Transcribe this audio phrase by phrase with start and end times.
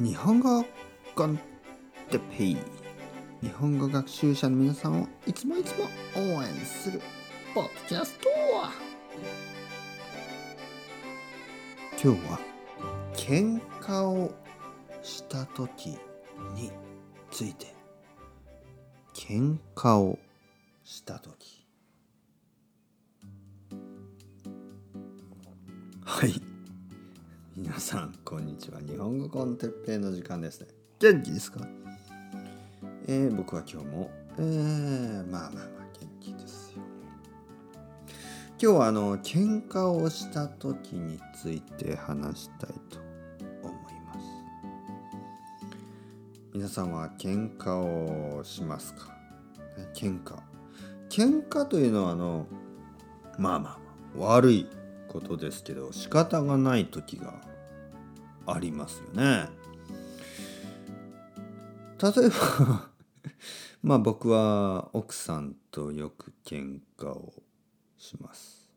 [0.00, 0.64] 日本語
[1.16, 1.40] コン
[2.08, 2.56] テペイ。
[3.42, 7.00] 日本語学習者の皆さんをいつもいつも応援する。
[7.52, 8.28] ポッドキャスト
[12.00, 12.38] 今日は
[13.12, 14.32] 喧嘩を
[15.02, 15.98] した時
[16.54, 16.70] に
[17.32, 17.74] ついて。
[19.14, 20.16] 喧嘩を
[20.84, 21.66] した時。
[26.04, 26.47] はい。
[27.60, 28.78] 皆さんこんにちは。
[28.80, 30.68] 日本語コンテッペイの時間ですね。
[31.00, 31.66] 元気ですか？
[33.08, 35.64] えー、僕は今日もえー、まあまあまあ
[35.98, 36.82] 元気ですよ。
[38.62, 43.00] 今日はあの喧嘩をした時について話したいと
[43.64, 44.20] 思います。
[46.54, 49.10] 皆さんは喧嘩をしますか？
[49.94, 50.36] 喧嘩。
[51.10, 52.46] 喧嘩というのはあの
[53.36, 53.78] まあまあ
[54.16, 54.68] まあ悪い
[55.08, 57.40] ことですけど仕方がない時が
[58.46, 59.48] ありますよね。
[62.00, 62.90] 例えば
[63.82, 67.32] まあ僕は奥さんとよく喧嘩を
[67.96, 68.70] します。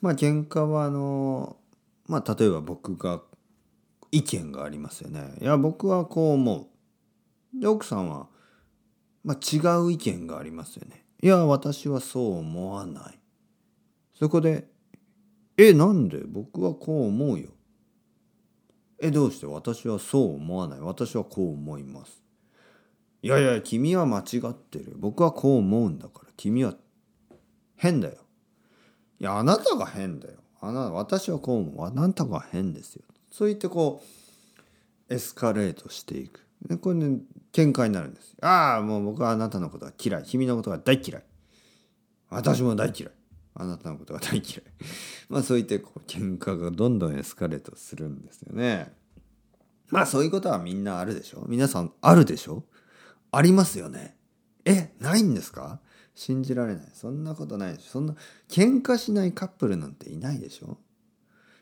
[0.00, 1.56] まあ喧嘩はあの
[2.06, 3.22] まあ例えば僕が
[4.10, 5.38] 意見がありますよね。
[5.40, 6.68] いや僕はこう思
[7.54, 7.60] う。
[7.60, 8.28] で奥さんは、
[9.24, 11.04] まあ、違う意見がありますよね。
[11.22, 13.18] いや私はそう思わない。
[14.14, 14.71] そこで
[15.56, 16.22] え、なんで？
[16.26, 17.50] 僕はこう思うよ。
[18.98, 19.46] え、どうして？
[19.46, 20.80] 私はそう思わない。
[20.80, 22.22] 私はこう思います。
[23.22, 24.94] いやいや、君は間違ってる。
[24.96, 26.32] 僕はこう思うんだから。
[26.36, 26.74] 君は
[27.76, 28.14] 変だよ。
[29.20, 30.38] いや、あなたが変だよ。
[30.60, 31.86] あな私はこう思う。
[31.86, 33.04] あなたが変ですよ。
[33.30, 34.02] そう言ってこ
[35.08, 36.46] う、エスカレートしていく。
[36.66, 37.18] でこれね、
[37.52, 38.36] 喧嘩になるんです。
[38.40, 40.22] ああ、もう僕はあなたのことが嫌い。
[40.24, 41.24] 君のことが大嫌い。
[42.30, 43.12] 私も大嫌い。
[43.54, 44.62] あなたのことが大嫌い。
[45.28, 48.94] まあそう言ってこう喧嘩がどんどんエスカレートするんですよね。
[49.90, 52.64] まあそういうことはみんなあるでしょ皆さんあるでしょ
[53.30, 54.16] ありますよね。
[54.64, 55.80] え、ないんですか？
[56.14, 56.88] 信じられない。
[56.94, 57.90] そんなことないでしょ。
[57.90, 58.14] そんな、
[58.48, 60.78] 喧嘩しないカップルなんていないでしょ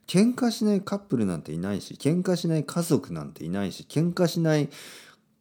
[0.09, 4.69] 喧嘩しないカップルなんていないし、喧嘩しない家族なんていないし、喧嘩しない、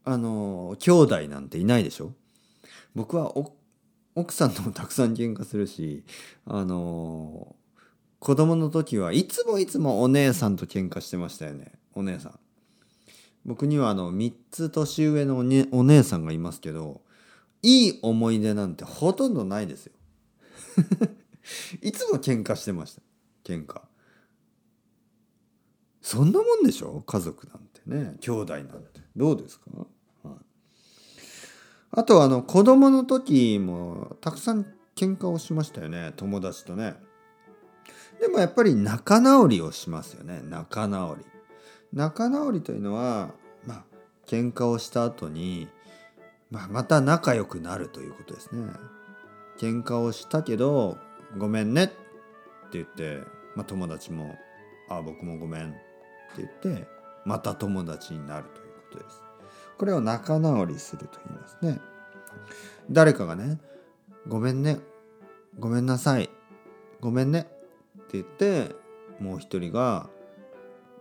[0.06, 2.14] あの、兄弟なんていないでしょ
[2.94, 3.36] 僕は
[4.16, 6.03] 奥さんともたくさん喧嘩するし
[6.46, 7.56] あの
[8.20, 11.72] 子供の時はいつもいつもお姉さんと喧嘩してましたよね。
[11.94, 12.40] お姉さん。
[13.46, 17.02] 僕にはあの3つ年上のお,、ね、お姉さんがいますけど
[17.62, 19.94] いい思い出なんてほとんどないですよ。
[21.81, 23.02] いつも喧嘩してました。
[23.46, 23.81] 喧嘩。
[26.02, 27.02] そんなもんでしょ？
[27.06, 28.18] 家族なんてね。
[28.19, 29.00] 兄弟なんて。
[29.16, 29.66] どうですか？
[31.92, 36.14] あとあの子供の時もたくさん喧嘩をしましたよね。
[36.16, 36.96] 友達とね。
[38.20, 40.42] でもやっぱり仲直りをしますよね。
[40.44, 41.26] 仲直り。
[41.94, 43.32] 仲直りというのは
[43.66, 43.84] まあ
[44.28, 45.68] 喧嘩をした後に、
[46.52, 48.72] まあ、また仲良くなるということですね。
[49.58, 50.98] 喧嘩をしたけど
[51.38, 51.86] ごめんね。
[51.86, 51.94] って
[52.74, 53.24] 言って、
[53.56, 54.36] まあ、友達も
[54.90, 55.70] あ僕もごめん。
[55.70, 55.78] って
[56.38, 56.88] 言って
[57.26, 59.29] また友達になるということです。
[59.80, 61.80] これを仲直りすると言いますね。
[62.92, 63.60] 誰かがね、
[64.28, 64.78] ごめんね、
[65.58, 66.30] ごめんなさい、
[67.00, 67.48] ごめんね
[67.98, 68.76] って言って、
[69.22, 70.10] もう一人が、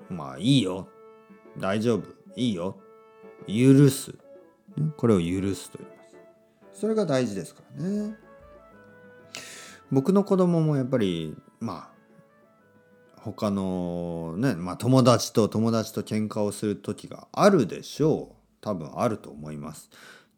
[0.09, 0.87] まあいいよ、
[1.59, 2.05] 大丈夫、
[2.37, 2.77] いいよ、
[3.49, 4.15] 許す。
[4.97, 6.03] これを許すと言いま
[6.72, 6.81] す。
[6.81, 8.16] それが大事ですからね。
[9.91, 11.91] 僕の子供もやっぱり、ま
[13.16, 18.38] あ、他のね、まあ友達と友達と喧嘩をする時があるでしょう。
[18.68, 19.88] 多分あると思います。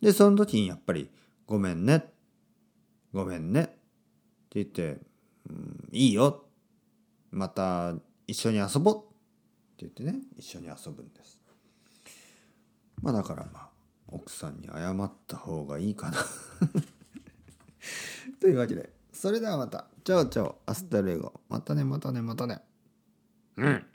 [0.00, 1.10] で、その時にやっぱり、
[1.46, 2.12] ごめんね、
[3.12, 3.74] ごめんねって
[4.54, 5.00] 言って、
[5.48, 6.44] うん、いいよ、
[7.32, 7.94] また
[8.26, 9.00] 一緒に遊ぼうっ
[9.76, 11.40] て言ってね、一緒に遊ぶんです。
[13.02, 13.68] まあだからまあ、
[14.08, 16.18] 奥さんに謝った方がいいかな
[18.40, 21.32] というわけで、それではまた、 ciao ciao、hasta luego。
[21.48, 22.62] またね、またね、またね。
[23.56, 23.86] うん。